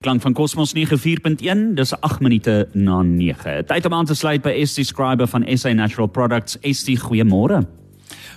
Klank 0.00 0.22
van 0.22 0.32
Cosmos 0.32 0.72
94.1, 0.72 1.74
dis 1.76 1.90
8 2.00 2.20
minute 2.20 2.68
na 2.72 3.02
9. 3.02 3.66
Tyd 3.68 3.84
om 3.84 3.92
aan 3.94 4.06
te 4.08 4.14
sluit 4.16 4.40
by 4.40 4.54
ST 4.64 4.86
Scriber 4.88 5.28
van 5.28 5.44
SA 5.60 5.74
Natural 5.76 6.06
Products. 6.08 6.56
ST, 6.64 6.94
goeiemôre. 7.02 7.58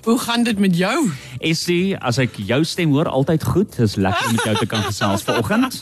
Hoe 0.04 0.18
gaan 0.20 0.44
dit 0.44 0.60
met 0.60 0.76
jou? 0.76 1.07
ST, 1.39 1.96
as 2.04 2.20
ek 2.20 2.36
jou 2.36 2.60
stem 2.68 2.91
hoor, 2.91 3.07
altyd 3.07 3.47
goed. 3.47 3.78
Dis 3.79 3.96
lekker 3.96 4.28
om 4.28 4.36
met 4.36 4.44
jou 4.44 4.57
te 4.60 4.68
kan 4.73 4.84
gesels 4.84 5.23
vanoggend. 5.29 5.79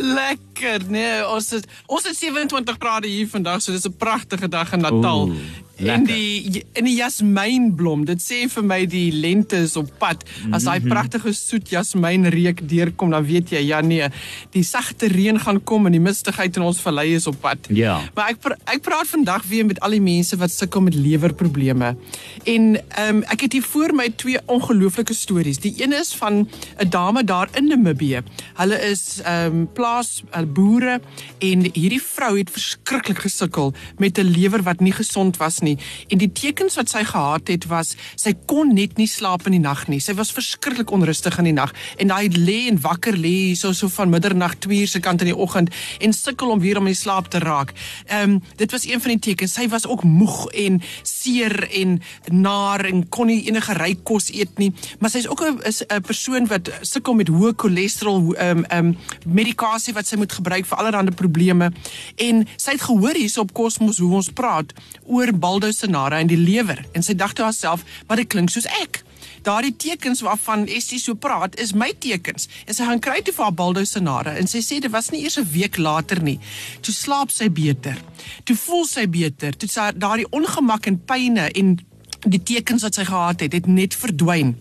Lekker, 0.00 0.55
nee, 0.88 1.26
ons 1.28 1.50
het 1.50 1.66
ons 1.86 2.04
het 2.04 2.16
27 2.16 2.76
grade 2.78 3.08
hier 3.08 3.28
vandag, 3.28 3.62
so 3.62 3.72
dis 3.72 3.86
'n 3.86 3.96
pragtige 3.96 4.48
dag 4.48 4.72
in 4.72 4.80
Natal. 4.80 5.32
En 5.76 5.84
lekker. 5.84 6.06
die 6.06 6.64
in 6.72 6.84
die 6.84 6.94
jasmynblom, 6.96 8.04
dit 8.04 8.20
sê 8.22 8.48
vir 8.48 8.64
my 8.64 8.86
die 8.86 9.12
lente 9.12 9.56
is 9.56 9.76
op 9.76 9.90
pad. 9.98 10.24
As 10.50 10.64
daai 10.64 10.80
Mhm. 10.80 10.88
pragtige 10.88 11.32
soet 11.32 11.68
jasmynreuk 11.68 12.68
deurkom, 12.68 13.10
dan 13.10 13.24
weet 13.24 13.50
jy, 13.50 13.58
ja 13.58 13.80
nee, 13.80 14.08
die 14.50 14.62
sagte 14.62 15.06
reën 15.06 15.38
gaan 15.40 15.62
kom 15.64 15.86
en 15.86 15.92
die 15.92 16.00
mistigheid 16.00 16.56
in 16.56 16.62
ons 16.62 16.80
vallei 16.80 17.14
is 17.14 17.26
op 17.26 17.40
pad. 17.40 17.58
Ja. 17.68 18.00
Maar 18.14 18.28
ek 18.30 18.40
pra 18.40 18.56
ek 18.64 18.80
praat 18.82 19.06
vandag 19.06 19.42
weer 19.48 19.66
met 19.66 19.80
al 19.80 19.90
die 19.90 20.00
mense 20.00 20.36
wat 20.36 20.50
sukkel 20.50 20.80
met 20.80 20.94
lewerprobleme. 20.94 21.96
En 22.44 22.76
ehm 22.88 23.16
um, 23.16 23.22
ek 23.22 23.40
het 23.40 23.52
hier 23.52 23.62
voor 23.62 23.94
my 23.94 24.08
twee 24.16 24.38
ongelooflike 24.46 25.14
stories. 25.14 25.58
Die 25.58 25.74
een 25.82 25.92
is 25.92 26.14
van 26.14 26.48
'n 26.78 26.88
dame 26.88 27.24
daar 27.24 27.48
in 27.54 27.66
Namibië. 27.68 28.22
Hulle 28.54 28.80
is 28.80 29.20
ehm 29.24 29.46
um, 29.46 29.68
plaas 29.72 30.22
uh, 30.36 30.42
boere 30.46 31.00
en 31.38 31.66
hierdie 31.72 32.02
vrou 32.02 32.36
het 32.38 32.50
verskriklik 32.50 33.18
gesukkel 33.18 33.74
met 33.98 34.18
'n 34.18 34.30
lewer 34.30 34.62
wat 34.62 34.80
nie 34.80 34.92
gesond 34.92 35.36
was 35.36 35.60
nie. 35.60 35.78
En 36.08 36.18
die 36.18 36.32
tekens 36.32 36.74
wat 36.74 36.88
sy 36.88 37.04
gehad 37.04 37.48
het 37.48 37.66
was 37.66 37.96
sy 38.14 38.34
kon 38.46 38.74
net 38.74 38.96
nie 38.96 39.06
slaap 39.06 39.46
in 39.46 39.52
die 39.52 39.60
nag 39.60 39.88
nie. 39.88 40.00
Sy 40.00 40.14
was 40.14 40.32
verskriklik 40.32 40.90
onrustig 40.90 41.38
in 41.38 41.44
die 41.44 41.52
nag 41.52 41.72
en 41.96 42.08
daai 42.08 42.28
lê 42.28 42.68
en 42.68 42.80
wakker 42.80 43.16
lê 43.16 43.54
so 43.54 43.72
so 43.72 43.88
van 43.88 44.10
middernag 44.10 44.54
2 44.58 44.80
uur 44.80 44.88
se 44.88 45.00
kant 45.00 45.20
in 45.20 45.26
die 45.26 45.36
oggend 45.36 45.70
en 46.00 46.12
sukkel 46.12 46.50
om 46.50 46.60
weer 46.60 46.78
om 46.78 46.86
in 46.86 46.92
die 46.92 47.00
slaap 47.00 47.28
te 47.28 47.38
raak. 47.38 47.72
Ehm 48.06 48.30
um, 48.30 48.42
dit 48.56 48.70
was 48.70 48.86
een 48.86 49.00
van 49.00 49.10
die 49.10 49.18
tekens. 49.18 49.52
Sy 49.52 49.68
was 49.68 49.86
ook 49.86 50.02
moeg 50.02 50.46
en 50.50 50.82
seer 51.02 51.70
en 51.70 52.02
naar 52.30 52.84
en 52.84 53.08
kon 53.08 53.26
nie 53.26 53.46
enige 53.46 53.72
ryk 53.72 54.04
kos 54.04 54.30
eet 54.32 54.58
nie. 54.58 54.72
Maar 54.98 55.10
sy's 55.10 55.26
ook 55.26 55.42
'n 55.42 55.60
is 55.62 55.82
'n 55.82 56.00
persoon 56.00 56.46
wat 56.46 56.70
sukkel 56.80 57.14
met 57.14 57.28
hoë 57.28 57.52
cholesterol 57.56 58.34
ehm 58.34 58.58
um, 58.58 58.64
ehm 58.64 58.86
um, 58.86 58.96
medikasie 59.24 59.94
wat 59.94 60.06
sy 60.06 60.16
moet 60.16 60.32
gebruik 60.38 60.68
vir 60.68 60.78
allerlei 60.78 61.14
probleme. 61.16 61.72
En 62.16 62.44
sy 62.56 62.76
het 62.76 62.86
gehoor 62.86 63.18
hierso 63.18 63.44
op 63.46 63.54
Cosmos 63.56 63.98
hoe 63.98 64.14
ons 64.14 64.30
praat 64.30 64.72
oor 65.04 65.32
baldousenare 65.32 66.20
en 66.22 66.30
die 66.30 66.40
lewer 66.40 66.84
en 66.92 67.02
sy 67.02 67.14
dink 67.14 67.36
toe 67.36 67.44
haarself, 67.48 67.84
maar 68.06 68.20
dit 68.22 68.30
klink 68.30 68.52
soos 68.52 68.68
ek. 68.82 69.02
Daardie 69.46 69.76
tekens 69.76 70.20
waarvan 70.26 70.66
Estie 70.66 70.98
so 70.98 71.14
praat, 71.14 71.54
is 71.60 71.72
my 71.72 71.92
tekens. 72.02 72.48
En 72.66 72.74
sy 72.74 72.86
gaan 72.88 73.02
kry 73.02 73.20
toe 73.22 73.34
vir 73.36 73.46
haar 73.46 73.54
baldousenare 73.54 74.34
en 74.40 74.50
sy 74.50 74.62
sê 74.64 74.80
dit 74.82 74.90
was 74.90 75.12
nie 75.14 75.22
eers 75.22 75.38
'n 75.38 75.46
week 75.52 75.78
later 75.78 76.22
nie. 76.22 76.38
Toe 76.80 76.94
slaap 76.94 77.30
sy 77.30 77.48
beter. 77.48 77.96
Toe 78.44 78.56
voel 78.56 78.86
sy 78.86 79.06
beter. 79.06 79.56
Toe 79.56 79.92
daardie 79.94 80.30
ongemak 80.30 80.86
en 80.86 81.04
pyne 81.04 81.50
en 81.54 81.78
die 82.26 82.42
tekens 82.42 82.82
wat 82.82 82.94
sy 82.94 83.04
gehad 83.04 83.40
het, 83.40 83.52
het 83.52 83.66
net 83.66 83.94
verdwyn. 83.94 84.56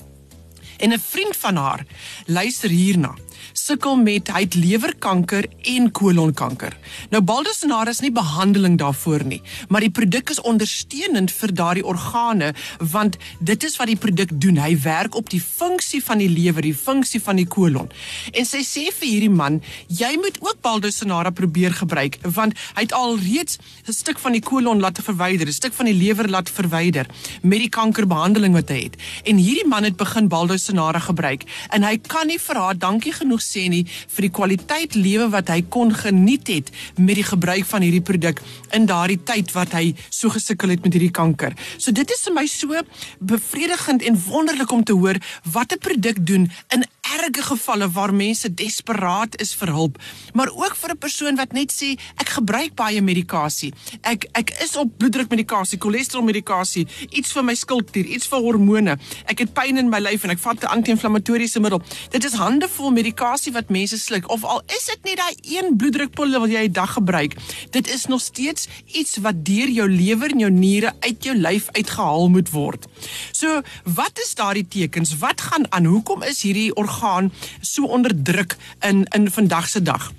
En 0.85 0.91
'n 0.91 0.99
vriend 0.99 1.35
van 1.37 1.55
haar 1.55 1.85
luister 2.25 2.69
hierna. 2.69 3.13
Sukkel 3.53 3.95
met 3.95 4.27
hy 4.27 4.41
het 4.45 4.53
lewerkanker 4.53 5.45
en 5.61 5.91
kolonkanker. 5.91 6.77
Nou 7.09 7.21
baldusinare 7.23 7.89
is 7.89 7.99
nie 7.99 8.11
behandeling 8.11 8.77
daarvoor 8.77 9.23
nie, 9.25 9.41
maar 9.67 9.81
die 9.81 9.91
produk 9.91 10.29
is 10.29 10.41
ondersteunend 10.41 11.31
vir 11.31 11.53
daardie 11.53 11.85
organe 11.85 12.53
want 12.79 13.17
dit 13.39 13.63
is 13.63 13.77
wat 13.79 13.87
die 13.87 13.97
produk 13.97 14.29
doen. 14.33 14.57
Hy 14.57 14.79
werk 14.81 15.15
op 15.15 15.29
die 15.29 15.41
funksie 15.41 16.03
van 16.03 16.17
die 16.17 16.29
lewer, 16.29 16.61
die 16.61 16.75
funksie 16.75 17.21
van 17.21 17.35
die 17.35 17.47
kolon. 17.47 17.91
En 18.31 18.45
sy 18.45 18.61
sê 18.63 18.85
vir 18.99 19.07
hierdie 19.07 19.29
man, 19.29 19.61
jy 19.87 20.15
moet 20.21 20.39
ook 20.41 20.61
baldusinare 20.61 21.31
probeer 21.31 21.73
gebruik 21.73 22.19
want 22.23 22.53
hy 22.75 22.81
het 22.87 22.93
al 22.93 23.17
reeds 23.17 23.57
'n 23.87 23.93
stuk 23.93 24.19
van 24.19 24.31
die 24.31 24.41
kolon 24.41 24.79
laat 24.79 24.99
verwyder, 24.99 25.47
'n 25.47 25.51
stuk 25.61 25.73
van 25.73 25.85
die 25.85 25.97
lewer 25.97 26.29
laat 26.29 26.49
verwyder 26.49 27.05
met 27.41 27.59
die 27.59 27.69
kankerbehandeling 27.69 28.53
wat 28.53 28.69
hy 28.69 28.83
het. 28.83 28.95
En 29.23 29.37
hierdie 29.37 29.67
man 29.67 29.83
het 29.83 29.95
begin 29.95 30.27
baldusinare 30.75 30.99
gebruik 30.99 31.45
en 31.73 31.83
hy 31.83 31.97
kan 31.97 32.27
nie 32.27 32.39
vir 32.39 32.59
haar 32.59 32.77
dankie 32.77 33.13
genoeg 33.13 33.41
sê 33.41 33.67
nie 33.69 33.85
vir 34.15 34.27
die 34.27 34.33
kwaliteit 34.33 34.95
lewe 34.95 35.29
wat 35.31 35.49
hy 35.49 35.61
kon 35.69 35.93
geniet 35.93 36.47
het 36.47 36.71
met 36.97 37.15
die 37.15 37.25
gebruik 37.25 37.65
van 37.65 37.81
hierdie 37.85 38.03
produk 38.03 38.41
in 38.73 38.85
daardie 38.85 39.19
tyd 39.23 39.53
wat 39.55 39.73
hy 39.73 39.93
so 40.09 40.29
gesukkel 40.29 40.69
het 40.69 40.83
met 40.83 40.93
hierdie 40.93 41.13
kanker. 41.13 41.55
So 41.77 41.91
dit 41.91 42.09
is 42.11 42.23
vir 42.25 42.35
my 42.35 42.45
so 42.47 42.81
bevredigend 43.19 44.03
en 44.03 44.19
wonderlik 44.27 44.71
om 44.71 44.83
te 44.83 44.93
hoor 44.93 45.17
wat 45.51 45.71
'n 45.71 45.79
produk 45.79 46.17
doen 46.25 46.51
in 46.73 46.83
erge 47.13 47.43
gevalle 47.45 47.87
waar 47.91 48.13
mense 48.13 48.49
desperaat 48.53 49.37
is 49.41 49.53
vir 49.59 49.71
hulp, 49.73 49.97
maar 50.33 50.49
ook 50.49 50.75
vir 50.75 50.91
'n 50.91 50.97
persoon 50.97 51.35
wat 51.35 51.51
net 51.53 51.71
sê 51.71 51.97
ek 52.17 52.29
gebruik 52.29 52.75
baie 52.75 53.01
medikasie. 53.01 53.73
Ek 54.01 54.25
ek 54.33 54.49
is 54.63 54.75
op 54.75 54.97
bloeddrukmedikasie, 54.97 55.79
cholesterolmedikasie, 55.79 56.87
iets 57.09 57.31
vir 57.31 57.43
my 57.43 57.55
skildklier, 57.55 58.05
iets 58.05 58.27
vir 58.27 58.39
hormone. 58.39 58.97
Ek 59.25 59.39
het 59.39 59.53
pyn 59.53 59.77
in 59.77 59.89
my 59.89 59.99
lyf 59.99 60.23
en 60.23 60.29
ek 60.29 60.39
vat 60.39 60.63
'n 60.63 60.67
anti-inflammatoriese 60.67 61.59
middel. 61.59 61.81
Dit 62.09 62.23
is 62.23 62.33
handevol 62.33 62.91
medikasie 62.91 63.53
wat 63.53 63.69
mense 63.69 63.97
sluk 63.97 64.29
of 64.29 64.43
al 64.43 64.61
is 64.67 64.85
dit 64.85 65.03
net 65.03 65.17
daai 65.17 65.35
een 65.41 65.77
bloeddrukpille 65.77 66.39
wat 66.39 66.49
jy 66.49 66.67
'n 66.67 66.71
dag 66.71 66.93
gebruik. 66.93 67.35
Dit 67.71 67.87
is 67.87 68.05
nog 68.05 68.21
steeds 68.21 68.67
iets 68.93 69.17
wat 69.17 69.45
deur 69.45 69.69
jou 69.69 69.89
lewer 69.89 70.31
en 70.31 70.39
jou 70.39 70.51
niere 70.51 70.93
uit 70.99 71.23
jou 71.23 71.35
lyf 71.35 71.67
uitgehaal 71.71 72.29
moet 72.29 72.49
word. 72.49 72.85
So, 73.31 73.61
wat 73.83 74.19
is 74.19 74.35
daardie 74.35 74.67
tekens? 74.67 75.17
Wat 75.17 75.41
gaan 75.41 75.71
aan? 75.71 75.85
Hoekom 75.85 76.23
is 76.23 76.41
hierdie 76.41 76.75
orgaan 76.75 76.94
so 77.61 77.85
onder 77.85 78.23
druk 78.23 78.57
in 78.79 79.05
in 79.05 79.31
vandag 79.31 79.67
se 79.67 79.81
dag? 79.81 80.11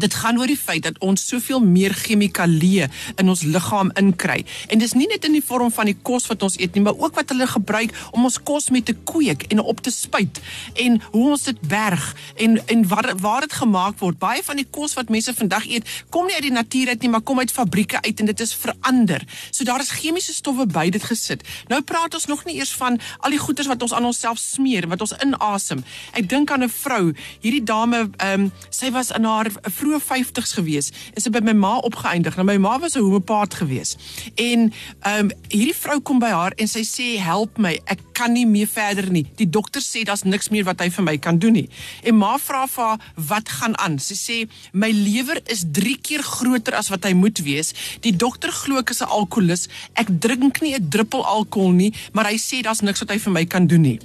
Dit 0.00 0.14
gaan 0.14 0.38
oor 0.40 0.48
die 0.48 0.56
feit 0.56 0.82
dat 0.86 0.96
ons 1.04 1.20
soveel 1.28 1.60
meer 1.60 1.92
chemikalieë 1.92 2.88
in 3.20 3.28
ons 3.28 3.42
liggaam 3.44 3.90
inkry. 4.00 4.40
En 4.72 4.80
dis 4.80 4.94
nie 4.96 5.06
net 5.10 5.26
in 5.28 5.36
die 5.36 5.44
vorm 5.44 5.72
van 5.72 5.90
die 5.90 5.96
kos 6.02 6.26
wat 6.30 6.42
ons 6.42 6.56
eet 6.60 6.74
nie, 6.74 6.82
maar 6.86 6.96
ook 6.96 7.14
wat 7.18 7.28
hulle 7.34 7.46
gebruik 7.46 7.92
om 8.16 8.24
ons 8.24 8.38
kos 8.40 8.70
mee 8.72 8.82
te 8.82 8.94
kweek 8.94 9.44
en 9.52 9.60
op 9.60 9.82
te 9.84 9.92
spuit 9.92 10.40
en 10.80 10.96
hoe 11.12 11.24
ons 11.34 11.44
dit 11.50 11.60
berg 11.68 12.06
en 12.40 12.56
en 12.72 12.86
waar 12.88 13.12
waar 13.20 13.44
dit 13.44 13.52
gemaak 13.52 13.98
word. 14.00 14.18
Baie 14.18 14.42
van 14.44 14.56
die 14.56 14.66
kos 14.70 14.96
wat 14.98 15.12
mense 15.12 15.34
vandag 15.36 15.68
eet, 15.68 15.88
kom 16.10 16.26
nie 16.26 16.34
uit 16.38 16.48
die 16.48 16.54
natuur 16.54 16.94
uit 16.94 17.04
nie, 17.04 17.12
maar 17.12 17.24
kom 17.26 17.38
uit 17.38 17.52
fabrieke 17.52 18.00
uit 18.02 18.20
en 18.20 18.30
dit 18.32 18.40
is 18.40 18.54
verander. 18.54 19.24
So 19.50 19.64
daar 19.68 19.84
is 19.84 19.92
chemiese 19.92 20.32
stowwe 20.34 20.66
by 20.66 20.88
dit 20.90 21.04
gesit. 21.04 21.44
Nou 21.68 21.82
praat 21.82 22.14
ons 22.14 22.26
nog 22.30 22.44
nie 22.48 22.56
eers 22.58 22.72
van 22.80 22.98
al 23.20 23.36
die 23.36 23.42
goeders 23.42 23.68
wat 23.68 23.82
ons 23.82 23.92
aan 23.92 24.08
onsself 24.08 24.40
smeer, 24.40 24.88
wat 24.88 25.04
ons 25.04 25.14
inasem. 25.24 25.84
Ek 26.16 26.28
dink 26.28 26.50
aan 26.50 26.64
'n 26.64 26.72
vrou, 26.72 27.12
hierdie 27.40 27.64
dame, 27.64 28.08
ehm 28.16 28.40
um, 28.40 28.52
sy 28.70 28.90
was 28.90 29.10
in 29.10 29.24
haar 29.24 29.50
vroeë 29.52 29.91
50's 30.00 30.52
gewees 30.52 30.92
sy 31.22 31.28
het 31.28 31.34
by 31.34 31.42
my 31.44 31.54
ma 31.56 31.72
opgeëindig. 31.86 32.36
Nou 32.38 32.46
my 32.46 32.56
ma 32.60 32.78
was 32.78 32.94
'n 32.96 33.02
homeopaat 33.02 33.54
gewees. 33.54 33.96
En 34.34 34.72
ehm 35.00 35.18
um, 35.18 35.30
hierdie 35.48 35.76
vrou 35.76 36.00
kom 36.00 36.18
by 36.18 36.30
haar 36.30 36.52
en 36.56 36.68
sy 36.68 36.82
sê 36.82 37.18
help 37.18 37.58
my, 37.58 37.80
ek 37.84 38.00
kan 38.12 38.32
nie 38.32 38.46
meer 38.46 38.66
verder 38.66 39.10
nie. 39.10 39.26
Die 39.36 39.48
dokter 39.48 39.80
sê 39.80 40.04
daar's 40.04 40.22
niks 40.22 40.48
meer 40.48 40.64
wat 40.64 40.80
hy 40.80 40.90
vir 40.90 41.04
my 41.04 41.16
kan 41.18 41.38
doen 41.38 41.52
nie. 41.52 41.68
En 42.02 42.16
ma 42.16 42.38
vra 42.38 42.66
vir 42.66 42.84
haar 42.84 43.00
wat 43.16 43.48
gaan 43.48 43.78
aan. 43.78 43.98
Sy 43.98 44.14
sê 44.14 44.48
my 44.72 44.90
lewer 44.90 45.40
is 45.46 45.64
3 45.72 45.96
keer 46.02 46.22
groter 46.22 46.74
as 46.74 46.88
wat 46.88 47.04
hy 47.04 47.12
moet 47.12 47.38
wees. 47.38 47.72
Die 48.00 48.16
dokter 48.16 48.52
glo 48.52 48.78
ek 48.78 48.90
is 48.90 49.02
'n 49.02 49.08
alkoholist. 49.08 49.68
Ek 49.94 50.08
drink 50.20 50.60
nie 50.60 50.74
'n 50.74 50.88
druppel 50.88 51.24
alkohol 51.24 51.72
nie, 51.72 51.92
maar 52.12 52.26
hy 52.26 52.36
sê 52.36 52.62
daar's 52.62 52.80
niks 52.80 53.00
wat 53.00 53.10
hy 53.10 53.18
vir 53.18 53.32
my 53.32 53.44
kan 53.44 53.66
doen 53.66 53.82
nie. 53.82 54.00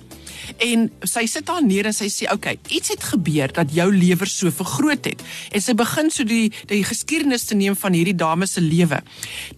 En 0.63 0.87
sy 1.03 1.25
sit 1.29 1.45
daar 1.47 1.63
neer 1.65 1.89
en 1.89 1.95
sy 1.95 2.07
sê, 2.09 2.23
"Oké, 2.25 2.33
okay, 2.33 2.59
iets 2.67 2.89
het 2.89 3.03
gebeur 3.03 3.51
dat 3.51 3.73
jou 3.73 3.95
lewer 3.95 4.27
so 4.27 4.51
vergroot 4.51 5.05
het." 5.05 5.21
En 5.51 5.61
sy 5.67 5.75
begin 5.77 6.11
so 6.13 6.25
die 6.27 6.47
die 6.69 6.83
geskiedenis 6.87 7.47
te 7.49 7.57
neem 7.57 7.75
van 7.79 7.95
hierdie 7.95 8.15
dame 8.17 8.47
se 8.47 8.63
lewe. 8.63 9.01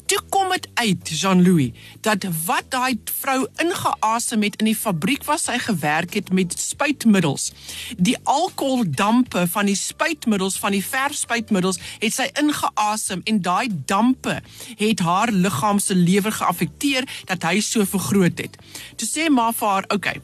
Toe 0.10 0.20
kom 0.34 0.50
dit 0.54 0.66
uit, 0.82 1.12
Jean-Louis, 1.14 1.76
dat 2.06 2.26
wat 2.48 2.70
daai 2.74 2.98
vrou 3.22 3.44
ingeasem 3.62 4.46
het 4.48 4.58
in 4.62 4.72
die 4.72 4.78
fabriek 4.78 5.26
waar 5.28 5.42
sy 5.42 5.60
gewerk 5.62 6.16
het 6.18 6.32
met 6.34 6.56
spuitmiddels. 6.60 7.52
Die 7.98 8.16
alkoholdampe 8.24 9.46
van 9.54 9.70
die 9.70 9.78
spuitmiddels 9.78 10.58
van 10.62 10.74
die 10.76 10.84
verfspuitmiddels 10.86 11.82
het 12.02 12.16
sy 12.16 12.30
ingeasem 12.42 13.22
en 13.30 13.42
daai 13.46 13.70
dampe 13.90 14.40
het 14.80 15.06
haar 15.06 15.34
liggaam 15.34 15.82
se 15.84 15.98
lewer 15.98 16.34
geaffekteer 16.40 17.08
dat 17.30 17.46
hy 17.46 17.60
so 17.66 17.86
vergroot 17.86 18.42
het. 18.42 18.58
Toe 18.98 19.08
sê 19.08 19.30
ma 19.30 19.52
vir 19.52 19.68
haar, 19.68 19.86
"Oké, 19.90 19.96
okay, 19.96 20.22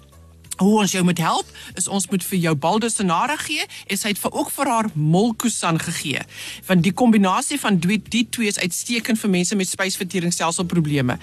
Hoe 0.58 0.80
ons 0.80 0.92
jou 0.92 1.04
moet 1.04 1.20
help 1.20 1.50
is 1.76 1.88
ons 1.92 2.08
moet 2.08 2.24
vir 2.24 2.40
jou 2.40 2.54
baldusinare 2.56 3.36
gee 3.44 3.66
en 3.92 4.00
sy 4.00 4.14
het 4.14 4.20
vir 4.22 4.36
ook 4.40 4.52
vir 4.56 4.70
haar 4.72 4.88
molkusan 4.94 5.80
gegee. 5.84 6.22
Want 6.68 6.84
die 6.86 6.94
kombinasie 6.96 7.60
van 7.60 7.80
die, 7.84 8.00
die 8.00 8.24
twee 8.32 8.48
is 8.48 8.60
uitstekend 8.60 9.20
vir 9.20 9.34
mense 9.34 9.58
met 9.60 9.68
spysverteringsselselprobleme. 9.68 11.18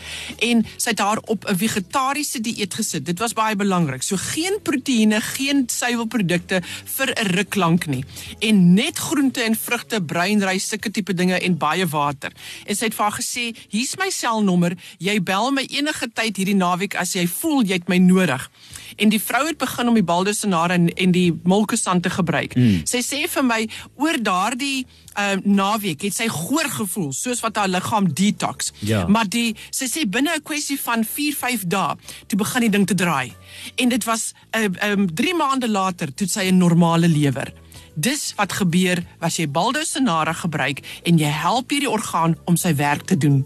En 0.49 0.65
sy 0.77 0.93
het 0.93 1.01
haar 1.01 1.23
op 1.33 1.49
'n 1.49 1.57
vegetariese 1.57 2.41
dieet 2.41 2.75
gesit. 2.75 3.07
Dit 3.07 3.19
was 3.19 3.33
baie 3.33 3.57
belangrik. 3.57 4.03
So 4.03 4.17
geen 4.17 4.59
proteïene, 4.63 5.21
geen 5.21 5.65
suiwelprodukte 5.67 6.63
vir 6.85 7.09
'n 7.17 7.27
ruk 7.37 7.55
lank 7.55 7.87
nie. 7.87 8.05
En 8.39 8.75
net 8.75 8.99
groente 8.99 9.43
en 9.43 9.57
vrugte, 9.57 10.03
breinrys, 10.03 10.69
sulke 10.69 10.91
tipe 10.91 11.15
dinge 11.15 11.41
en 11.41 11.57
baie 11.57 11.87
water. 11.87 12.33
En 12.67 12.77
sy 12.77 12.85
het 12.85 12.95
vir 12.95 13.05
haar 13.05 13.21
gesê, 13.21 13.57
"Hier's 13.69 13.97
my 13.97 14.11
selnommer. 14.11 14.77
Jy 14.99 15.23
bel 15.23 15.51
my 15.51 15.67
enige 15.71 16.11
tyd 16.13 16.37
hierdie 16.37 16.57
naweek 16.57 16.95
as 16.95 17.13
jy 17.13 17.27
voel 17.27 17.63
jy 17.63 17.73
het 17.73 17.89
my 17.89 17.99
nodig." 17.99 18.51
En 18.97 19.09
die 19.09 19.22
vrou 19.23 19.47
het 19.47 19.59
begin 19.59 19.89
om 19.89 19.95
die 19.99 20.05
baldosonare 20.07 20.77
en, 20.79 20.89
en 20.89 21.15
die 21.15 21.31
molkesand 21.49 22.03
te 22.03 22.11
gebruik. 22.11 22.57
Mm. 22.57 22.83
Sy 22.89 23.03
sê 23.05 23.23
vir 23.31 23.47
my 23.47 23.61
oor 24.03 24.19
daardie 24.23 24.85
uh, 25.19 25.37
naweek 25.45 26.07
het 26.07 26.17
sy 26.17 26.29
goor 26.33 26.69
gevoel 26.73 27.11
soos 27.17 27.43
wat 27.45 27.61
haar 27.61 27.71
liggaam 27.73 28.11
detox. 28.13 28.73
Ja. 28.87 29.05
Maar 29.07 29.31
die 29.33 29.55
sy 29.71 29.89
sê 29.91 30.05
binne 30.09 30.37
'n 30.37 30.43
kwessie 30.43 30.79
van 30.81 31.05
4-5 31.05 31.67
dae 31.67 31.97
toe 32.27 32.39
begin 32.39 32.67
die 32.67 32.75
ding 32.77 32.87
te 32.87 32.95
draai. 32.95 33.33
En 33.77 33.89
dit 33.89 34.05
was 34.05 34.33
'n 34.57 34.77
uh, 34.83 34.93
um, 34.93 35.07
3 35.15 35.35
maande 35.35 35.69
later 35.69 36.15
toe 36.15 36.29
sy 36.29 36.51
'n 36.51 36.59
normale 36.59 37.09
lewer. 37.09 37.53
Dis 37.95 38.33
wat 38.37 38.53
gebeur 38.53 39.05
as 39.21 39.37
jy 39.37 39.49
baldosonare 39.49 40.35
gebruik 40.35 40.81
en 41.05 41.19
jy 41.19 41.29
help 41.29 41.71
hierdie 41.71 41.91
orgaan 41.91 42.37
om 42.45 42.57
sy 42.57 42.75
werk 42.75 43.03
te 43.03 43.17
doen. 43.17 43.45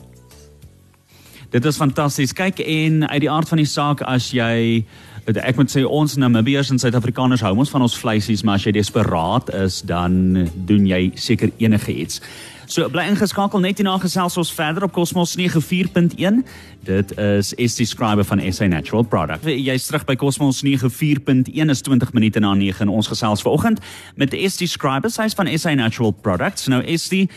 Dit 1.51 1.65
is 1.65 1.77
fantasties. 1.77 2.33
Kyk 2.33 2.59
en 2.59 3.09
uit 3.09 3.21
die 3.21 3.31
aard 3.31 3.49
van 3.49 3.59
die 3.59 3.71
saak 3.71 4.03
as 4.03 4.31
jy 4.35 4.85
ek 5.35 5.57
moet 5.59 5.73
sê 5.73 5.83
ons 5.83 6.17
Namibiërs 6.17 6.71
en 6.71 6.79
Suid-Afrikaners 6.79 7.43
hou 7.43 7.55
ons 7.59 7.71
van 7.73 7.83
ons 7.83 7.97
vleisies, 7.99 8.45
maar 8.47 8.61
as 8.61 8.67
jy 8.67 8.77
desperaat 8.77 9.51
is, 9.59 9.81
dan 9.87 10.47
doen 10.69 10.87
jy 10.87 11.11
seker 11.19 11.51
enige 11.59 11.95
iets. 11.95 12.21
So 12.67 12.89
bly 12.91 13.05
ingeskakel 13.07 13.63
net 13.63 13.79
hierna 13.79 13.95
gesels 14.03 14.35
ons 14.41 14.49
verder 14.51 14.83
op 14.83 14.91
Cosmos 14.95 15.37
94.1. 15.39 16.41
Dit 16.87 17.13
is 17.15 17.53
ST 17.55 17.85
Scriber 17.87 18.27
van 18.27 18.43
SA 18.53 18.67
Natural 18.67 19.07
Product. 19.07 19.47
Jy's 19.47 19.87
terug 19.87 20.03
by 20.09 20.17
Cosmos 20.19 20.65
94.1 20.67 21.71
is 21.71 21.83
20 21.87 22.11
minute 22.13 22.43
na 22.43 22.55
9 22.59 22.83
in 22.89 22.91
ons 22.91 23.07
gesels 23.07 23.45
vanoggend 23.47 23.79
met 24.19 24.35
ST 24.35 24.67
Scriber, 24.67 25.11
sy's 25.15 25.39
van 25.39 25.51
SA 25.55 25.77
Natural 25.79 26.11
Products. 26.11 26.67
Nou 26.67 26.83
ST, 26.99 27.29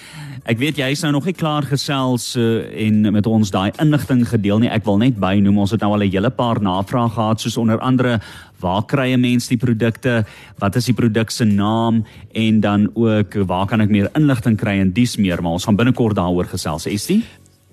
ek 0.50 0.58
weet 0.58 0.82
jy's 0.82 1.06
nou 1.06 1.14
nog 1.20 1.30
nie 1.30 1.38
klaar 1.38 1.68
gesels 1.70 2.32
uh, 2.34 2.66
en 2.88 3.12
met 3.14 3.30
ons 3.30 3.54
daai 3.54 3.70
inligting 3.78 4.26
gedeel 4.34 4.66
nie. 4.66 4.74
Ek 4.74 4.88
wil 4.90 4.98
net 4.98 5.22
bynoem 5.22 5.62
ons 5.62 5.78
het 5.78 5.86
nou 5.86 5.94
al 5.94 6.08
'n 6.08 6.10
hele 6.10 6.34
paar 6.34 6.58
navrae 6.58 7.10
gehad 7.10 7.42
soos 7.42 7.58
onder 7.58 7.78
andere 7.78 8.18
waar 8.60 8.86
kry 8.86 9.14
'n 9.14 9.20
mens 9.20 9.48
die 9.48 9.58
produkte? 9.58 10.26
Wat 10.58 10.76
is 10.76 10.86
die 10.86 10.94
produk 10.94 11.30
se 11.30 11.46
naam? 11.46 12.06
En 12.32 12.60
dan 12.60 12.90
ook 12.94 13.34
waar 13.34 13.68
kan 13.68 13.82
ek 13.82 13.90
meer 13.90 14.10
inligting 14.14 14.58
kry 14.58 14.80
en 14.80 14.94
dis 14.94 15.18
meer, 15.18 15.42
maar 15.42 15.52
ons 15.52 15.64
gaan 15.64 15.76
binnekort 15.76 16.16
daaroor 16.16 16.46
gesels. 16.46 16.86
Estie? 16.86 17.24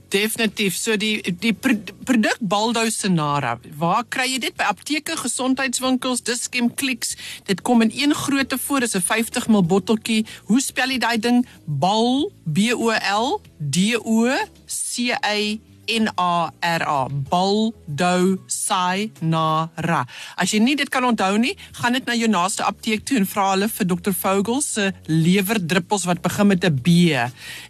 Definitief. 0.09 0.77
So 0.79 0.95
die 0.97 1.19
die 1.41 1.53
produk 1.53 2.39
Baldo 2.41 2.85
Senara, 2.95 3.57
waar 3.79 4.05
kry 4.09 4.29
jy 4.31 4.39
dit 4.39 4.55
by 4.57 4.69
apteke, 4.71 5.17
gesondheidswinkels, 5.19 6.23
Dischem 6.23 6.71
Clicks? 6.75 7.17
Dit 7.45 7.65
kom 7.67 7.83
in 7.83 7.91
een 7.91 8.15
grootte 8.15 8.59
voor, 8.59 8.81
dis 8.81 8.95
'n 8.95 9.03
50 9.03 9.49
ml 9.49 9.67
botteltjie. 9.67 10.27
Hoe 10.45 10.61
spel 10.61 10.89
jy 10.89 10.99
daai 10.99 11.19
ding? 11.19 11.47
Bal 11.67 12.31
B 12.45 12.71
O 12.73 12.91
L 12.91 13.41
D 13.59 13.99
O 13.99 14.31
C 14.67 15.11
A 15.11 15.59
N 15.87 16.09
A 16.19 16.51
R 16.61 16.83
A 16.83 17.09
Baldo 17.09 18.37
Cyanara. 18.47 20.03
As 20.37 20.53
jy 20.53 20.61
nie 20.63 20.77
dit 20.77 20.89
kan 20.93 21.05
onthou 21.07 21.37
nie, 21.39 21.55
gaan 21.81 21.97
dit 21.97 22.07
na 22.07 22.17
jou 22.19 22.29
naaste 22.31 22.65
apteek 22.67 23.05
toe 23.07 23.19
en 23.21 23.27
vra 23.27 23.51
hulle 23.53 23.69
vir 23.69 23.89
Dr. 23.93 24.15
Vogel 24.17 24.61
se 24.65 24.93
lewerdruppels 25.07 26.07
wat 26.11 26.23
begin 26.23 26.47
met 26.47 26.65
'n 26.65 26.81
B. 26.83 27.15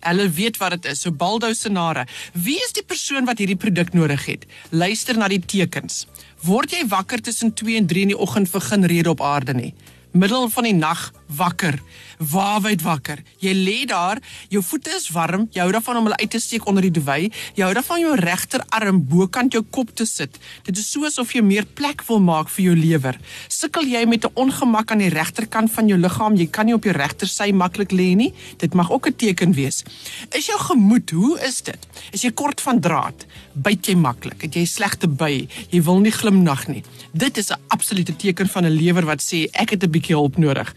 Hulle 0.00 0.30
weet 0.30 0.56
wat 0.56 0.70
dit 0.70 0.92
is. 0.92 1.00
So 1.00 1.10
Baldo 1.12 1.52
Cyanara. 1.52 2.06
Wie 2.32 2.56
is 2.56 2.72
die 2.72 2.84
persoon 2.84 3.24
wat 3.24 3.38
hierdie 3.38 3.56
produk 3.56 3.92
nodig 3.92 4.26
het? 4.26 4.46
Luister 4.70 5.16
na 5.16 5.28
die 5.28 5.40
tekens. 5.40 6.06
Word 6.42 6.70
jy 6.70 6.86
wakker 6.88 7.20
tussen 7.20 7.54
2 7.54 7.76
en 7.76 7.86
3 7.86 8.02
in 8.02 8.08
die 8.08 8.18
oggend 8.18 8.48
vir 8.48 8.60
geen 8.60 8.84
rede 8.86 9.10
op 9.10 9.20
aarde 9.20 9.54
nie? 9.54 9.74
Middel 10.16 10.48
van 10.48 10.64
die 10.64 10.74
nag 10.74 11.12
wakker 11.36 11.76
waawyd 12.18 12.82
wakker. 12.82 13.22
Jy 13.38 13.52
lê 13.54 13.86
daar, 13.86 14.20
jou 14.48 14.62
voete 14.62 14.90
is 14.96 15.08
warm, 15.14 15.48
jy 15.52 15.60
hou 15.60 15.72
daarvan 15.72 15.96
om 15.96 16.08
hulle 16.08 16.18
uit 16.20 16.30
te 16.30 16.40
steek 16.40 16.66
onder 16.66 16.82
die 16.82 16.90
duvet, 16.90 17.34
jy 17.54 17.64
hou 17.64 17.74
daarvan 17.74 18.00
jou 18.00 18.14
regterarm 18.20 19.02
bokant 19.08 19.52
jou 19.52 19.62
kop 19.70 19.94
te 19.94 20.06
sit. 20.06 20.38
Dit 20.64 20.78
is 20.78 20.90
soos 20.90 21.18
of 21.18 21.32
jy 21.32 21.42
meer 21.42 21.66
plek 21.66 22.04
wil 22.08 22.20
maak 22.20 22.48
vir 22.48 22.64
jou 22.64 22.76
lewer. 22.76 23.18
Sukkel 23.48 23.86
jy 23.86 24.04
met 24.06 24.24
'n 24.24 24.32
ongemak 24.34 24.90
aan 24.90 24.98
die 24.98 25.10
regterkant 25.10 25.70
van 25.72 25.88
jou 25.88 25.98
liggaam, 25.98 26.36
jy 26.36 26.46
kan 26.46 26.66
nie 26.66 26.74
op 26.74 26.84
jou 26.84 26.92
regtersy 26.92 27.52
maklik 27.52 27.92
lê 27.92 28.14
nie. 28.16 28.32
Dit 28.58 28.74
mag 28.74 28.90
ook 28.90 29.06
'n 29.06 29.16
teken 29.16 29.52
wees. 29.52 29.84
Is 30.32 30.46
jou 30.46 30.58
gemoed, 30.58 31.10
hoe 31.10 31.40
is 31.40 31.62
dit? 31.62 31.78
Is 32.12 32.22
jy 32.22 32.30
kort 32.30 32.60
van 32.60 32.80
draad? 32.80 33.26
Byt 33.52 33.86
jy 33.86 33.94
maklik? 33.94 34.42
Het 34.42 34.54
jy 34.54 34.64
slegte 34.64 35.08
by? 35.08 35.48
Jy 35.70 35.82
wil 35.82 36.00
nie 36.00 36.12
glimnag 36.12 36.68
nie. 36.68 36.82
Dit 37.12 37.36
is 37.36 37.50
'n 37.50 37.60
absolute 37.68 38.16
teken 38.16 38.48
van 38.48 38.64
'n 38.64 38.70
lewer 38.70 39.04
wat 39.04 39.20
sê 39.22 39.48
ek 39.52 39.70
het 39.70 39.82
'n 39.82 39.90
bietjie 39.90 40.14
hulp 40.14 40.36
nodig. 40.36 40.74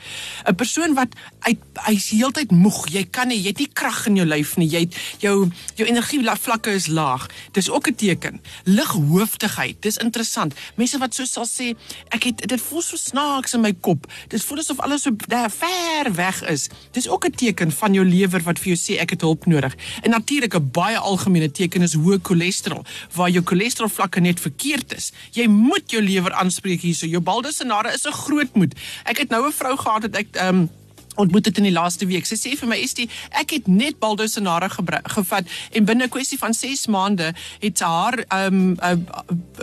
'n 0.48 0.56
Persoon 0.56 0.94
wat 0.94 1.16
uit 1.40 1.58
hy's 1.88 2.10
heeltyd 2.10 2.52
moeg. 2.52 2.90
Jy 2.92 3.04
kan 3.12 3.28
nie, 3.28 3.40
jy 3.40 3.54
het 3.54 3.62
nie 3.64 3.70
krag 3.74 4.06
in 4.08 4.16
jou 4.20 4.26
lyf 4.28 4.58
nie. 4.58 4.68
Jy 4.68 4.90
jou 5.20 5.52
jou 5.76 5.88
energie 5.88 6.20
vlakke 6.40 6.72
is 6.76 6.88
laag. 6.88 7.28
Dis 7.54 7.70
ook 7.70 7.88
'n 7.88 7.96
teken. 7.96 8.42
Lighoofdigheid. 8.64 9.82
Dis 9.82 9.98
interessant. 9.98 10.54
Mense 10.76 10.98
wat 10.98 11.16
so 11.16 11.26
sal 11.26 11.46
sê, 11.46 11.76
ek 12.10 12.24
het 12.24 12.48
dit 12.48 12.62
voel 12.62 12.82
so 12.82 12.96
snaaks 12.96 13.54
in 13.54 13.62
my 13.62 13.74
kop. 13.74 14.08
Dit 14.28 14.44
voel 14.44 14.58
asof 14.58 14.80
alles 14.80 15.02
so 15.02 15.12
daar 15.28 15.52
ver 15.52 16.14
weg 16.14 16.42
is. 16.50 16.70
Dis 16.92 17.08
ook 17.08 17.26
'n 17.26 17.32
teken 17.32 17.72
van 17.72 17.94
jou 17.94 18.06
lewer 18.06 18.42
wat 18.44 18.60
vir 18.60 18.76
jou 18.76 18.78
sê 18.78 19.00
ek 19.00 19.10
het 19.10 19.22
hulp 19.22 19.46
nodig. 19.46 19.76
En 20.02 20.10
natuurlik 20.10 20.56
'n 20.56 20.72
baie 20.72 20.98
algemene 20.98 21.52
teken 21.52 21.82
is 21.82 21.96
hoë 21.96 22.20
cholesterol, 22.22 22.86
waar 23.14 23.30
jou 23.30 23.44
cholesterol 23.44 23.90
vlakke 23.90 24.20
net 24.20 24.40
verkeerd 24.40 24.96
is. 24.96 25.12
Jy 25.32 25.48
moet 25.48 25.92
jou 25.92 26.02
lewer 26.02 26.34
aanspreek 26.34 26.82
hierso. 26.82 27.06
Jou 27.06 27.22
baldesenare 27.22 27.94
is 27.94 28.06
'n 28.06 28.12
groot 28.12 28.56
moet. 28.56 28.74
Ek 29.04 29.18
het 29.18 29.30
nou 29.30 29.48
'n 29.48 29.52
vrou 29.52 29.78
gehad 29.78 30.02
wat 30.02 30.16
ek 30.16 30.28
ehm 30.32 30.56
um, 30.56 30.70
ontmoet 31.16 31.44
dit 31.44 31.58
in 31.58 31.64
die 31.64 31.74
laaste 31.74 32.06
week. 32.06 32.26
Sy 32.26 32.36
sê 32.36 32.56
vir 32.58 32.70
my 32.70 32.78
is 32.78 32.94
die 32.94 33.10
ek 33.32 33.52
het 33.58 33.68
net 33.68 34.00
baldosinara 34.00 34.70
gevat 34.70 35.48
en 35.72 35.86
binne 35.86 36.06
'n 36.06 36.10
kwessie 36.10 36.38
van 36.38 36.54
6 36.54 36.88
maande 36.88 37.34
het 37.60 37.80
haar 37.80 38.24
ehm 38.28 38.78
um, 38.82 39.08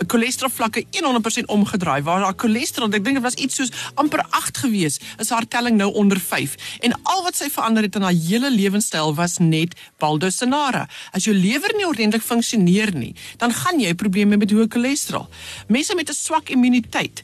cholesterol 0.07 0.49
uh, 0.49 0.55
vlakke 0.55 0.85
100% 0.91 1.45
omgedraai. 1.45 2.01
Waar 2.01 2.23
haar 2.23 2.37
cholesterol, 2.37 2.93
ek 2.93 3.03
dink 3.03 3.15
dit 3.15 3.23
was 3.23 3.33
iets 3.33 3.55
soos 3.55 3.71
amper 3.95 4.25
8 4.29 4.57
gewees, 4.57 4.99
is 5.17 5.29
haar 5.29 5.47
telling 5.47 5.77
nou 5.77 5.93
onder 5.93 6.19
5. 6.19 6.55
En 6.81 6.93
al 7.03 7.23
wat 7.23 7.35
sy 7.35 7.49
verander 7.49 7.83
het 7.83 7.95
in 7.95 8.01
haar 8.01 8.13
hele 8.13 8.51
lewenstyl 8.51 9.15
was 9.15 9.37
net 9.37 9.75
baldosinara. 9.99 10.87
As 11.11 11.25
jou 11.25 11.35
lewer 11.35 11.73
nie 11.75 11.87
ordentlik 11.87 12.21
funksioneer 12.21 12.93
nie, 12.95 13.15
dan 13.37 13.53
gaan 13.53 13.79
jy 13.79 13.93
probleme 13.93 14.37
met 14.37 14.51
hoë 14.51 14.67
cholesterol. 14.69 15.27
Mense 15.67 15.95
met 15.95 16.09
'n 16.09 16.13
swak 16.13 16.49
immuniteit. 16.49 17.23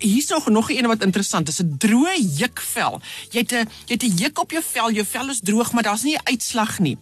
Hier's 0.00 0.28
nog 0.28 0.48
nog 0.48 0.70
een 0.70 0.86
wat 0.86 1.02
interessant 1.02 1.48
is, 1.48 1.60
'n 1.62 1.76
droë 1.78 2.16
jukvel. 2.36 3.00
Jy 3.30 3.39
'n 3.48 3.68
jy 3.86 3.94
het 3.94 4.02
'n 4.02 4.16
juk 4.16 4.38
op 4.38 4.50
jou 4.50 4.62
vel, 4.62 4.92
jou 4.92 5.06
vel 5.06 5.28
is 5.30 5.40
droog, 5.40 5.72
maar 5.72 5.82
daar's 5.82 6.02
nie 6.02 6.16
'n 6.16 6.26
uitslag 6.32 6.78
nie. 6.78 6.98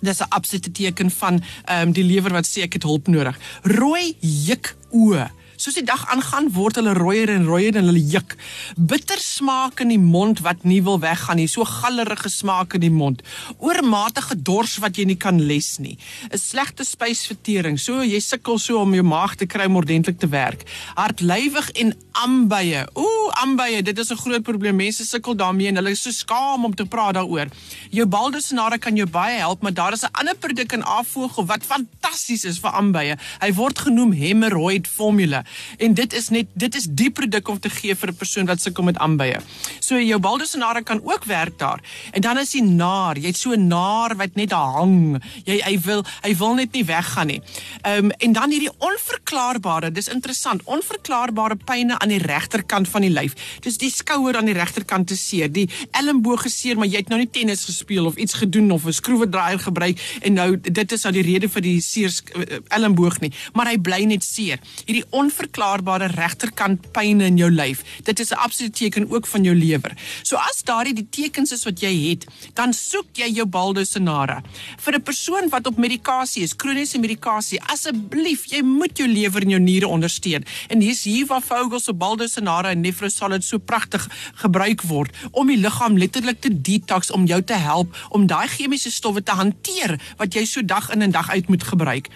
Dis 0.00 0.20
'n 0.20 0.28
absolute 0.28 0.72
teken 0.72 1.10
van 1.10 1.42
ehm 1.64 1.88
um, 1.88 1.92
die 1.92 2.04
lewer 2.04 2.32
wat 2.32 2.46
sê 2.46 2.62
ek 2.62 2.72
het 2.72 2.82
hulp 2.82 3.06
nodig. 3.08 3.38
Rooi 3.62 4.16
juk 4.20 4.76
oë. 4.90 5.30
Soos 5.64 5.78
die 5.78 5.86
dag 5.88 6.02
aangaan 6.12 6.50
word 6.52 6.76
hulle 6.76 6.92
rooier 6.92 7.30
en 7.32 7.46
rooier 7.48 7.78
en 7.80 7.86
hulle 7.88 8.02
juk. 8.12 8.34
Bitter 8.76 9.16
smaak 9.22 9.78
in 9.80 9.94
die 9.94 10.00
mond 10.02 10.42
wat 10.44 10.66
nie 10.68 10.82
wil 10.84 10.98
weggaan 11.00 11.38
nie. 11.40 11.46
So 11.48 11.64
gallerige 11.64 12.28
smaak 12.28 12.74
in 12.76 12.82
die 12.84 12.92
mond. 12.92 13.22
Oormatige 13.64 14.36
dors 14.36 14.74
wat 14.84 15.00
jy 15.00 15.06
nie 15.08 15.16
kan 15.16 15.40
les 15.40 15.78
nie. 15.80 15.96
'n 16.28 16.36
Slegte 16.36 16.84
spysvertering. 16.84 17.78
So 17.80 18.02
jy 18.04 18.20
sukkel 18.20 18.58
so 18.58 18.82
om 18.82 18.92
jou 18.92 19.02
maag 19.02 19.36
te 19.36 19.46
kry 19.46 19.64
om 19.64 19.76
ordentlik 19.80 20.18
te 20.18 20.28
werk. 20.28 20.68
Hartlywig 20.96 21.70
en 21.80 21.94
ambye. 22.12 22.84
Ooh, 22.92 23.32
ambye, 23.40 23.82
dit 23.82 23.98
is 23.98 24.10
'n 24.10 24.16
groot 24.16 24.42
probleem. 24.42 24.76
Mense 24.76 25.04
sukkel 25.04 25.34
daarmee 25.34 25.68
en 25.68 25.76
hulle 25.76 25.90
is 25.90 26.02
so 26.02 26.10
skaam 26.10 26.64
om 26.64 26.74
te 26.74 26.84
praat 26.84 27.14
daaroor. 27.14 27.48
Jou 27.90 28.06
baldesenare 28.06 28.78
kan 28.78 28.96
jou 28.96 29.08
baie 29.08 29.38
help, 29.38 29.62
maar 29.62 29.74
daar 29.74 29.92
is 29.92 30.02
'n 30.02 30.12
ander 30.12 30.36
produk 30.36 30.72
in 30.72 30.84
Avogel 30.84 31.46
wat 31.46 31.64
fantasties 31.64 32.44
is 32.44 32.58
vir 32.58 32.70
ambye. 32.70 33.16
Hy 33.40 33.52
word 33.52 33.78
genoem 33.78 34.12
Hemorrhoid 34.12 34.86
Formula 34.86 35.44
en 35.78 35.94
dit 35.94 36.12
is 36.12 36.28
net 36.28 36.46
dit 36.54 36.74
is 36.74 36.86
die 36.90 37.10
produk 37.10 37.48
om 37.48 37.60
te 37.60 37.70
gee 37.70 37.94
vir 37.94 38.08
'n 38.10 38.16
persoon 38.16 38.46
wat 38.46 38.60
sukkel 38.60 38.84
met 38.84 38.98
aanbye. 38.98 39.40
So 39.80 40.00
jou 40.00 40.18
baldosenare 40.18 40.82
kan 40.82 41.00
ook 41.04 41.24
werk 41.24 41.58
daar. 41.58 41.80
En 42.12 42.20
dan 42.20 42.38
is 42.38 42.50
die 42.50 42.62
naar, 42.62 43.18
jy't 43.18 43.36
so 43.36 43.54
naar 43.54 44.16
wat 44.16 44.34
net 44.34 44.50
daar 44.50 44.72
hang. 44.72 45.22
Jy 45.44 45.60
hy 45.64 45.78
wil 45.80 46.04
hy 46.22 46.36
wil 46.36 46.54
net 46.54 46.72
nie 46.72 46.84
weggaan 46.84 47.26
nie. 47.26 47.40
Ehm 47.82 48.04
um, 48.04 48.10
en 48.10 48.32
dan 48.32 48.50
hierdie 48.50 48.72
onverklaarbare, 48.78 49.90
dis 49.92 50.08
interessant, 50.08 50.62
onverklaarbare 50.64 51.56
pyne 51.56 51.98
aan 51.98 52.08
die 52.08 52.22
regterkant 52.22 52.88
van 52.88 53.00
die 53.00 53.10
lyf. 53.10 53.34
Dis 53.60 53.78
die 53.78 53.90
skouer 53.90 54.36
aan 54.36 54.44
die 54.44 54.56
regterkant 54.56 55.06
te 55.06 55.16
seer, 55.16 55.52
die 55.52 55.68
elmboog 55.90 56.42
geseer, 56.42 56.76
maar 56.76 56.86
jy 56.86 57.02
het 57.02 57.08
nou 57.12 57.18
nie 57.18 57.30
tennis 57.30 57.64
gespeel 57.64 58.06
of 58.06 58.16
iets 58.16 58.34
gedoen 58.34 58.70
of 58.70 58.86
'n 58.86 58.92
skroewedraaier 58.92 59.58
gebruik 59.58 60.00
en 60.20 60.32
nou 60.32 60.60
dit 60.60 60.92
is 60.92 61.02
nou 61.02 61.12
die 61.12 61.22
rede 61.22 61.48
vir 61.48 61.62
die 61.62 61.80
seer 61.80 62.12
eh, 62.34 62.58
elmboog 62.68 63.20
nie, 63.20 63.32
maar 63.52 63.66
hy 63.66 63.78
bly 63.78 64.02
net 64.04 64.24
seer. 64.24 64.58
Hierdie 64.84 65.04
onverklaarbare 65.44 66.08
regterkant 66.14 66.90
pyn 66.92 67.20
in 67.20 67.36
jou 67.38 67.50
lyf. 67.52 67.82
Dit 68.04 68.20
is 68.20 68.30
'n 68.30 68.40
absolute 68.40 68.72
teken 68.72 69.10
ook 69.10 69.26
van 69.26 69.44
jou 69.44 69.54
lewer. 69.54 69.92
So 70.22 70.36
as 70.36 70.62
daardie 70.64 70.94
die 70.94 71.08
tekens 71.10 71.52
is 71.52 71.64
wat 71.64 71.80
jy 71.80 72.10
het, 72.10 72.26
dan 72.54 72.72
soek 72.72 73.06
jy 73.12 73.28
jou 73.28 73.46
baldosinara. 73.46 74.42
Vir 74.78 74.94
'n 74.94 75.02
persoon 75.02 75.48
wat 75.48 75.66
op 75.66 75.76
medikasie 75.76 76.42
is, 76.42 76.56
kroniese 76.56 76.98
medikasie, 76.98 77.60
asseblief, 77.62 78.46
jy 78.46 78.62
moet 78.62 78.96
jou 78.96 79.08
lewer 79.08 79.42
en 79.42 79.50
jou 79.50 79.60
niere 79.60 79.88
ondersteun. 79.88 80.44
En 80.68 80.80
hier's 80.80 81.04
hier 81.04 81.26
waar 81.26 81.42
Vogel 81.42 81.80
se 81.80 81.92
baldosinara 81.92 82.70
en 82.70 82.80
Nefrosolid 82.80 83.44
so 83.44 83.58
pragtig 83.58 84.08
gebruik 84.34 84.82
word 84.82 85.10
om 85.30 85.46
die 85.46 85.56
liggaam 85.58 85.98
letterlik 85.98 86.40
te 86.40 86.60
detox 86.60 87.10
om 87.10 87.26
jou 87.26 87.42
te 87.42 87.54
help 87.54 87.96
om 88.10 88.26
daai 88.26 88.48
chemiese 88.48 88.90
stowwe 88.90 89.22
te 89.22 89.32
hanteer 89.32 90.00
wat 90.16 90.34
jy 90.34 90.44
so 90.44 90.64
dag 90.64 90.90
in 90.90 91.02
en 91.02 91.10
dag 91.10 91.30
uit 91.30 91.48
moet 91.48 91.62
gebruik. 91.62 92.08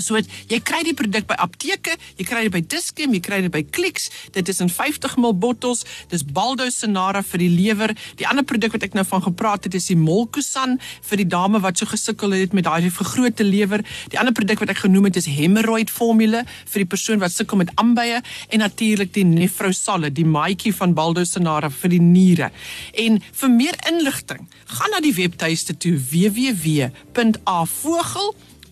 So 0.00 0.16
jy 0.16 0.58
kry 0.64 0.80
die 0.86 0.94
produk 0.96 1.26
by 1.28 1.36
apteke, 1.42 1.96
jy 2.16 2.24
kry 2.24 2.42
dit 2.46 2.52
by 2.54 2.62
Dischem, 2.64 3.12
jy 3.12 3.20
kry 3.24 3.40
dit 3.44 3.52
by 3.52 3.62
Clicks. 3.74 4.08
Dit 4.32 4.48
is 4.48 4.60
in 4.64 4.70
50 4.72 5.16
ml 5.20 5.34
bottels. 5.36 5.84
Dis 6.08 6.24
Baldo 6.24 6.64
Senara 6.72 7.22
vir 7.26 7.38
die 7.44 7.50
lewer. 7.52 7.90
Die 8.16 8.26
ander 8.28 8.44
produk 8.48 8.72
wat 8.76 8.82
ek 8.86 8.94
nou 8.96 9.04
van 9.08 9.22
gepraat 9.26 9.64
het 9.68 9.74
is 9.76 9.88
die 9.90 9.98
Molkusan 9.98 10.78
vir 11.08 11.16
die 11.20 11.28
dame 11.28 11.60
wat 11.64 11.76
so 11.80 11.86
gesukkel 11.90 12.30
het 12.36 12.52
met 12.56 12.64
daai 12.68 12.90
vergrote 12.90 13.44
lewer. 13.44 13.80
Die 14.12 14.18
ander 14.20 14.34
produk 14.36 14.58
wat 14.64 14.70
ek 14.72 14.80
genoem 14.86 15.04
het 15.10 15.16
is 15.20 15.28
Hemorrhoid 15.28 15.90
formule 15.92 16.40
vir 16.48 16.78
die 16.84 16.90
persoon 16.94 17.20
wat 17.22 17.32
sukkel 17.34 17.56
met 17.60 17.74
aanbye 17.80 18.18
en 18.48 18.58
natuurlik 18.64 19.10
die 19.16 19.26
Nefrosal, 19.28 20.08
die 20.08 20.28
maatjie 20.28 20.72
van 20.76 20.96
Baldo 20.96 21.24
Senara 21.28 21.68
vir 21.82 21.90
die 21.92 22.02
niere. 22.02 22.48
En 22.96 23.20
vir 23.20 23.50
meer 23.52 23.76
inligting, 23.90 24.42
gaan 24.78 24.90
na 24.94 25.00
die 25.04 25.16
webtuiste 25.16 25.76
toe 25.76 25.94
www.avogel 26.12 26.86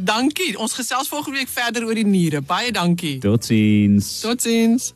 Dankie. 0.00 0.58
Ons 0.58 0.72
gesels 0.78 1.08
volgende 1.08 1.38
week 1.38 1.48
verder 1.48 1.84
oor 1.84 1.94
die 1.94 2.06
niere. 2.06 2.40
Baie 2.40 2.70
dankie. 2.72 3.18
Totsiens. 3.18 4.20
Totsiens. 4.20 4.92